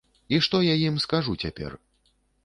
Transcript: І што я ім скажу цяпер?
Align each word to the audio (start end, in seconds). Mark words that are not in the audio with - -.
І 0.35 0.37
што 0.45 0.61
я 0.67 0.75
ім 0.85 0.95
скажу 1.05 1.35
цяпер? 1.43 1.77